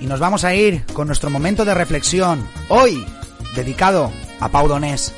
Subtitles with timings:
[0.00, 3.04] y nos vamos a ir con nuestro momento de reflexión, hoy
[3.54, 4.10] dedicado
[4.40, 5.14] a Pau Donés.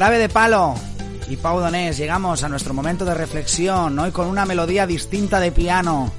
[0.00, 0.74] Jarabe de Palo
[1.28, 5.52] y Pau Donés llegamos a nuestro momento de reflexión, hoy con una melodía distinta de
[5.52, 6.10] piano.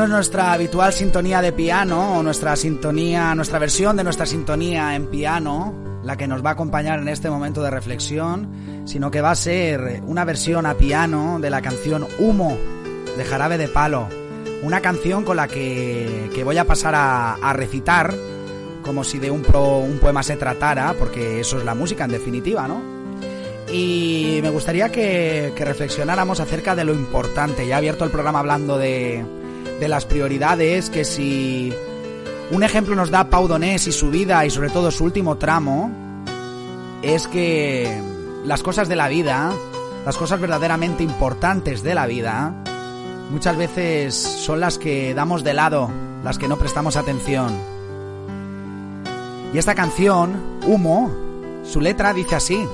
[0.00, 4.94] No es nuestra habitual sintonía de piano o nuestra sintonía, nuestra versión de nuestra sintonía
[4.94, 8.48] en piano, la que nos va a acompañar en este momento de reflexión,
[8.86, 12.56] sino que va a ser una versión a piano de la canción Humo
[13.14, 14.08] de Jarabe de Palo,
[14.62, 18.14] una canción con la que, voy a pasar a, recitar
[18.80, 22.66] como si de un, un poema se tratara, porque eso es la música en definitiva,
[22.66, 22.80] ¿no?
[23.70, 27.66] Y me gustaría que, que reflexionáramos acerca de lo importante.
[27.66, 29.24] Ya he abierto el programa hablando de,
[29.80, 31.72] de las prioridades, que si
[32.50, 35.90] un ejemplo nos da Pau Donés y su vida y sobre todo su último tramo,
[37.02, 38.02] es que
[38.44, 39.52] las cosas de la vida,
[40.04, 42.52] las cosas verdaderamente importantes de la vida,
[43.30, 45.90] muchas veces son las que damos de lado,
[46.24, 47.52] las que no prestamos atención.
[49.52, 51.10] Y esta canción, Humo,
[51.64, 52.66] su letra dice así.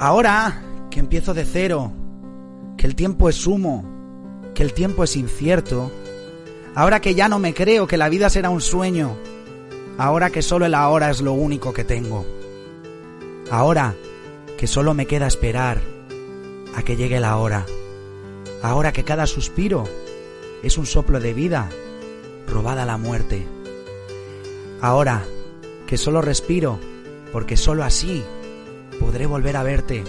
[0.00, 1.92] Ahora que empiezo de cero,
[2.76, 3.84] que el tiempo es humo,
[4.54, 5.92] que el tiempo es incierto,
[6.74, 9.16] Ahora que ya no me creo que la vida será un sueño.
[9.98, 12.24] Ahora que solo el ahora es lo único que tengo.
[13.50, 13.94] Ahora
[14.56, 15.80] que solo me queda esperar
[16.76, 17.66] a que llegue la hora.
[18.62, 19.84] Ahora que cada suspiro
[20.62, 21.68] es un soplo de vida
[22.46, 23.44] robada a la muerte.
[24.80, 25.24] Ahora
[25.86, 26.78] que solo respiro
[27.32, 28.22] porque solo así
[29.00, 30.04] podré volver a verte.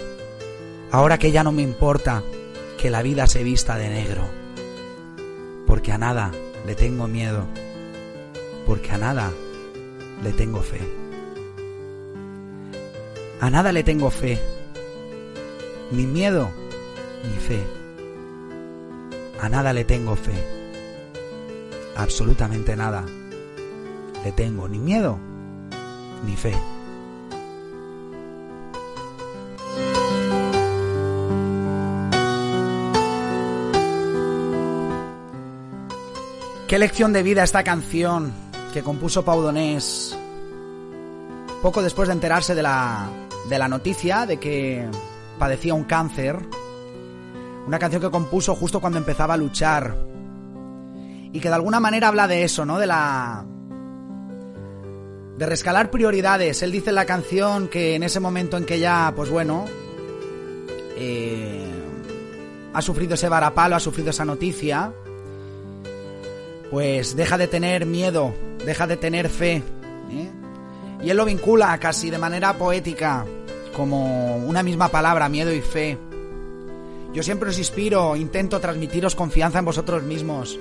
[0.92, 2.22] Ahora que ya no me importa
[2.78, 4.22] que la vida se vista de negro.
[5.66, 6.30] Porque a nada
[6.66, 7.46] le tengo miedo.
[8.66, 9.32] Porque a nada
[10.22, 10.80] le tengo fe.
[13.40, 14.38] A nada le tengo fe.
[15.90, 16.50] Ni miedo,
[17.24, 17.64] ni fe.
[19.40, 20.34] A nada le tengo fe.
[21.96, 23.04] Absolutamente nada.
[24.24, 25.18] Le tengo ni miedo,
[26.24, 26.54] ni fe.
[36.72, 38.32] Qué lección de vida esta canción
[38.72, 40.16] que compuso Pau Donés
[41.60, 43.10] poco después de enterarse de la,
[43.50, 44.88] de la noticia de que
[45.38, 46.38] padecía un cáncer.
[47.66, 49.98] Una canción que compuso justo cuando empezaba a luchar.
[51.30, 52.78] Y que de alguna manera habla de eso, ¿no?
[52.78, 53.44] De la.
[55.36, 56.62] de rescalar prioridades.
[56.62, 59.66] Él dice en la canción que en ese momento en que ya, pues bueno.
[60.96, 61.70] Eh,
[62.72, 64.94] ha sufrido ese varapalo, ha sufrido esa noticia
[66.72, 68.34] pues deja de tener miedo,
[68.64, 69.56] deja de tener fe.
[70.10, 70.30] ¿eh?
[71.04, 73.26] Y él lo vincula casi de manera poética,
[73.76, 75.98] como una misma palabra, miedo y fe.
[77.12, 80.58] Yo siempre os inspiro, intento transmitiros confianza en vosotros mismos.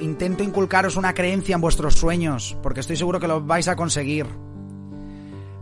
[0.00, 4.24] intento inculcaros una creencia en vuestros sueños, porque estoy seguro que lo vais a conseguir.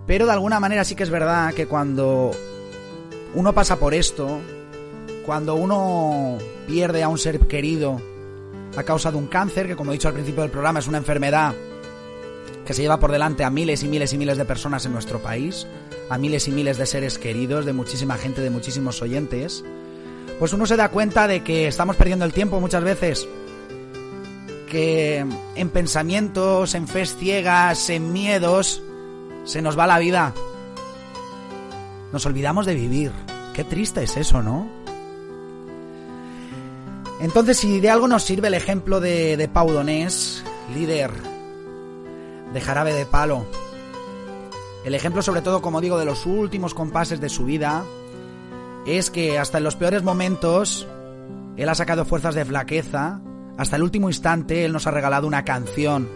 [0.06, 2.30] Pero de alguna manera sí que es verdad que cuando
[3.34, 4.38] uno pasa por esto,
[5.26, 6.38] cuando uno
[6.68, 8.00] pierde a un ser querido,
[8.76, 10.98] a causa de un cáncer, que como he dicho al principio del programa es una
[10.98, 11.54] enfermedad
[12.64, 15.20] que se lleva por delante a miles y miles y miles de personas en nuestro
[15.20, 15.66] país,
[16.08, 19.64] a miles y miles de seres queridos, de muchísima gente, de muchísimos oyentes,
[20.38, 23.28] pues uno se da cuenta de que estamos perdiendo el tiempo muchas veces,
[24.68, 25.24] que
[25.54, 28.82] en pensamientos, en fe ciegas, en miedos,
[29.44, 30.32] se nos va la vida.
[32.12, 33.12] Nos olvidamos de vivir.
[33.54, 34.83] Qué triste es eso, ¿no?
[37.24, 40.44] Entonces, si de algo nos sirve el ejemplo de, de Donés,
[40.74, 41.10] líder
[42.52, 43.46] de Jarabe de Palo,
[44.84, 47.82] el ejemplo sobre todo, como digo, de los últimos compases de su vida,
[48.86, 50.86] es que hasta en los peores momentos,
[51.56, 53.22] él ha sacado fuerzas de flaqueza,
[53.56, 56.06] hasta el último instante, él nos ha regalado una canción,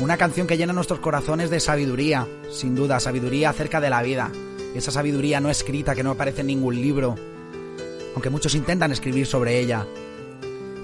[0.00, 4.30] una canción que llena nuestros corazones de sabiduría, sin duda, sabiduría acerca de la vida,
[4.76, 7.16] esa sabiduría no escrita que no aparece en ningún libro,
[8.14, 9.84] aunque muchos intentan escribir sobre ella,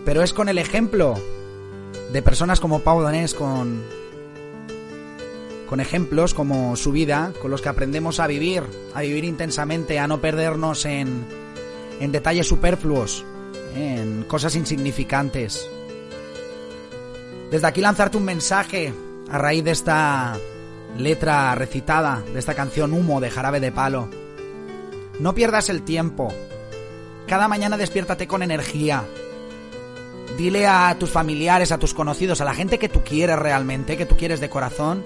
[0.05, 1.14] pero es con el ejemplo
[2.12, 3.82] de personas como Pau Donés, con,
[5.69, 8.62] con ejemplos como su vida, con los que aprendemos a vivir,
[8.94, 11.25] a vivir intensamente, a no perdernos en,
[12.00, 13.25] en detalles superfluos,
[13.75, 15.69] en cosas insignificantes.
[17.50, 18.93] Desde aquí lanzarte un mensaje
[19.31, 20.38] a raíz de esta
[20.97, 24.08] letra recitada, de esta canción Humo de Jarabe de Palo.
[25.19, 26.32] No pierdas el tiempo.
[27.26, 29.05] Cada mañana despiértate con energía,
[30.40, 34.06] dile a tus familiares, a tus conocidos, a la gente que tú quieres realmente, que
[34.06, 35.04] tú quieres de corazón,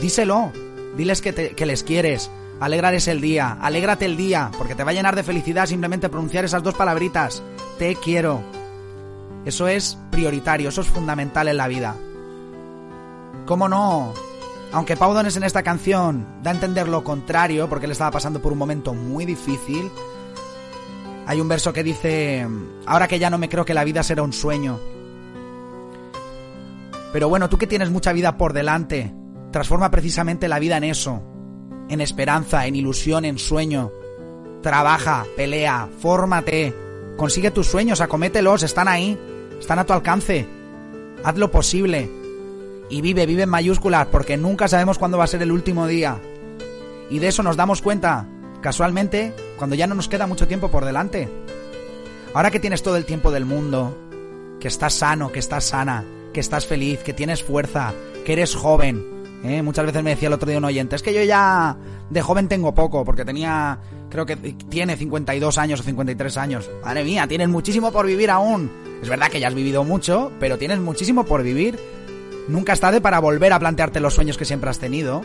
[0.00, 0.52] díselo.
[0.96, 2.30] Diles que, les quieres.
[2.60, 3.58] Alegrarles el día.
[3.60, 7.42] Alégrate el día, porque te va a llenar de felicidad simplemente pronunciar esas dos palabritas.
[7.78, 8.42] Te quiero.
[9.44, 11.96] Eso es prioritario, eso es fundamental en la vida.
[13.46, 14.12] ¿Cómo no?
[14.72, 18.40] Aunque Pau Dones en esta canción da a entender lo contrario, porque él estaba pasando
[18.40, 19.90] por un momento muy difícil,
[21.26, 22.46] hay un verso que dice,
[22.86, 24.78] ahora que ya no me creo que la vida será un sueño.
[27.12, 29.14] Pero bueno, tú que tienes mucha vida por delante,
[29.52, 31.22] transforma precisamente la vida en eso,
[31.88, 33.90] en esperanza, en ilusión, en sueño.
[34.62, 36.74] Trabaja, pelea, fórmate,
[37.16, 39.18] consigue tus sueños, acomételos, están ahí,
[39.58, 40.46] están a tu alcance.
[41.22, 42.10] Haz lo posible.
[42.90, 46.20] Y vive, vive en mayúsculas, porque nunca sabemos cuándo va a ser el último día.
[47.08, 48.28] Y de eso nos damos cuenta
[48.64, 51.28] casualmente, cuando ya no nos queda mucho tiempo por delante.
[52.32, 53.94] Ahora que tienes todo el tiempo del mundo,
[54.58, 56.02] que estás sano, que estás sana,
[56.32, 57.92] que estás feliz, que tienes fuerza,
[58.24, 59.04] que eres joven.
[59.44, 59.60] ¿eh?
[59.60, 61.76] Muchas veces me decía el otro día un oyente, es que yo ya
[62.08, 66.70] de joven tengo poco, porque tenía, creo que tiene 52 años o 53 años.
[66.82, 68.72] Madre mía, tienes muchísimo por vivir aún.
[69.02, 71.78] Es verdad que ya has vivido mucho, pero tienes muchísimo por vivir.
[72.48, 75.20] Nunca es tarde para volver a plantearte los sueños que siempre has tenido.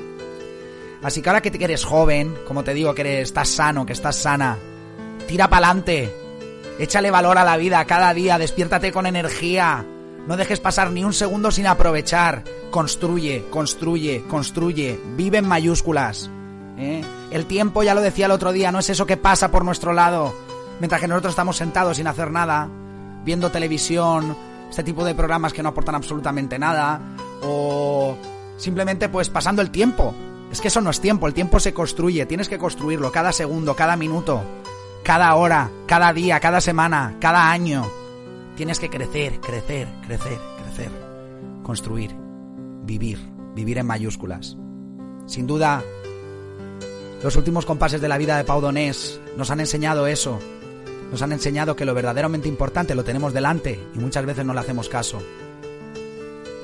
[1.02, 4.18] Así que ahora que eres joven, como te digo, que eres, estás sano, que estás
[4.18, 4.58] sana,
[5.28, 6.14] tira pa'lante.
[6.78, 9.86] Échale valor a la vida cada día, despiértate con energía.
[10.28, 12.44] No dejes pasar ni un segundo sin aprovechar.
[12.72, 15.00] Construye, construye, construye.
[15.16, 16.30] Vive en mayúsculas.
[16.78, 17.02] ¿eh?
[17.32, 19.94] El tiempo, ya lo decía el otro día, no es eso que pasa por nuestro
[19.94, 20.34] lado.
[20.80, 22.70] Mientras que nosotros estamos sentados sin hacer nada,
[23.24, 24.36] viendo televisión,
[24.70, 27.02] este tipo de programas que no aportan absolutamente nada,
[27.42, 28.16] o
[28.58, 30.14] simplemente pues pasando el tiempo.
[30.52, 33.76] Es que eso no es tiempo, el tiempo se construye, tienes que construirlo cada segundo,
[33.76, 34.42] cada minuto,
[35.04, 37.86] cada hora, cada día, cada semana, cada año.
[38.56, 40.92] Tienes que crecer, crecer, crecer, crecer.
[41.64, 42.16] Construir,
[42.84, 43.20] vivir,
[43.56, 44.58] vivir en mayúsculas.
[45.28, 45.84] Sin duda,
[47.24, 50.40] los últimos compases de la vida de Pau Donés nos han enseñado eso.
[51.12, 54.60] Nos han enseñado que lo verdaderamente importante lo tenemos delante y muchas veces no le
[54.60, 55.22] hacemos caso.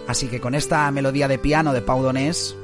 [0.08, 2.56] Así que con esta melodía de piano de Pau Donés,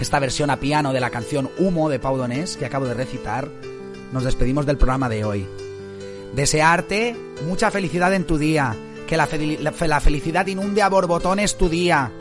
[0.00, 3.48] esta versión a piano de la canción Humo de Pau Donés que acabo de recitar,
[4.12, 5.46] nos despedimos del programa de hoy.
[6.34, 8.76] Desearte mucha felicidad en tu día.
[9.06, 9.26] Que la,
[10.00, 12.12] felicidad inunde a borbotones tu día.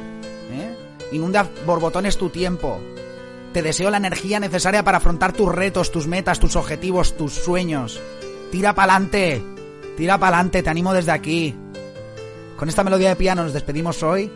[0.52, 0.76] ¿eh?
[1.12, 2.80] Inunde a borbotones tu tiempo.
[3.52, 8.00] Te deseo la energía necesaria para afrontar tus retos, tus metas, tus objetivos, tus sueños.
[8.52, 9.42] Tira pa'lante.
[9.98, 11.56] Tira pa'lante, te animo desde aquí.
[12.56, 14.32] Con esta melodía de piano nos despedimos hoy.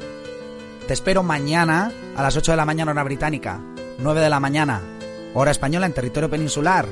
[0.87, 3.61] Te espero mañana a las 8 de la mañana hora británica,
[3.99, 4.81] 9 de la mañana,
[5.33, 6.85] hora española en territorio peninsular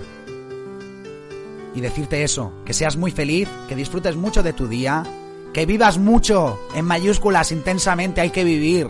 [1.74, 5.04] y decirte eso, que seas muy feliz, que disfrutes mucho de tu día,
[5.54, 8.90] que vivas mucho, en mayúsculas, intensamente hay que vivir.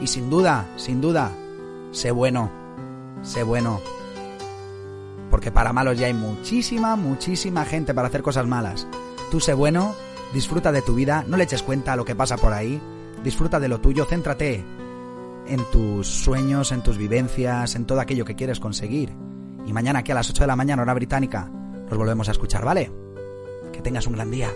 [0.00, 1.30] Y sin duda, sin duda,
[1.92, 2.50] sé bueno,
[3.22, 3.80] sé bueno.
[5.30, 8.86] Porque para malos ya hay muchísima, muchísima gente para hacer cosas malas.
[9.30, 9.94] Tú sé bueno,
[10.32, 12.80] disfruta de tu vida, no le eches cuenta a lo que pasa por ahí,
[13.22, 14.64] disfruta de lo tuyo, céntrate
[15.46, 19.10] en tus sueños, en tus vivencias, en todo aquello que quieres conseguir
[19.66, 21.48] y mañana aquí a las 8 de la mañana, hora británica,
[21.88, 22.90] nos volvemos a escuchar, ¿vale?
[23.72, 24.50] Que tengas un gran día.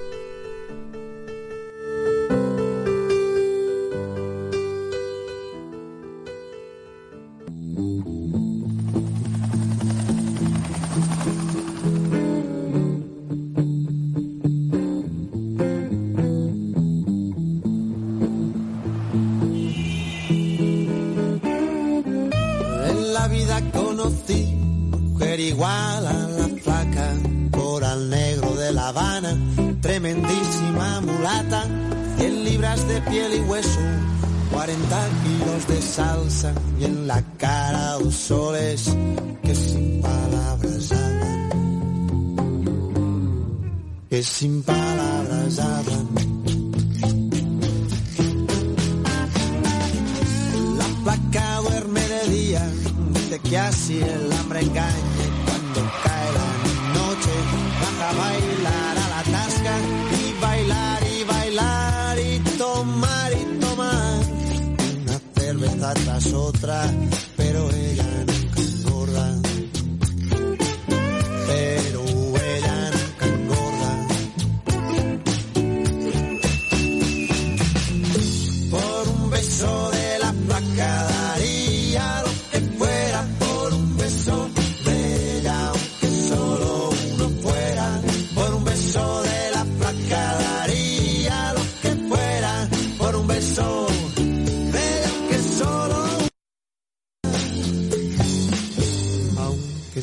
[36.80, 38.96] Y en la cara dos soles
[39.42, 41.50] que sin palabras hablan,
[44.10, 46.08] que sin palabras hablan.
[50.78, 52.66] La placa duerme de día,
[53.30, 55.23] de que así el hambre engañe
[65.94, 66.90] tras otra,
[67.36, 68.13] pero ella